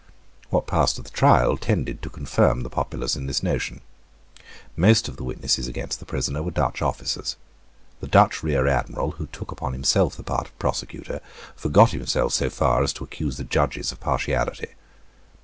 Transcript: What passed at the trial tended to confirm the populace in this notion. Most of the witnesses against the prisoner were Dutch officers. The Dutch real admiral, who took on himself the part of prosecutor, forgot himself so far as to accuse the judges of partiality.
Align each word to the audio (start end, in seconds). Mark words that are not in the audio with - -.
What 0.49 0.65
passed 0.65 0.97
at 0.97 1.05
the 1.05 1.11
trial 1.11 1.55
tended 1.57 2.01
to 2.01 2.09
confirm 2.09 2.61
the 2.63 2.71
populace 2.71 3.15
in 3.15 3.27
this 3.27 3.43
notion. 3.43 3.81
Most 4.75 5.07
of 5.07 5.15
the 5.17 5.23
witnesses 5.23 5.67
against 5.67 5.99
the 5.99 6.07
prisoner 6.07 6.41
were 6.41 6.49
Dutch 6.49 6.81
officers. 6.81 7.35
The 7.99 8.07
Dutch 8.07 8.41
real 8.41 8.67
admiral, 8.67 9.11
who 9.11 9.27
took 9.27 9.61
on 9.61 9.73
himself 9.73 10.15
the 10.17 10.23
part 10.23 10.47
of 10.47 10.57
prosecutor, 10.57 11.21
forgot 11.55 11.91
himself 11.91 12.33
so 12.33 12.49
far 12.49 12.81
as 12.81 12.93
to 12.93 13.03
accuse 13.03 13.37
the 13.37 13.43
judges 13.43 13.91
of 13.91 13.99
partiality. 13.99 14.69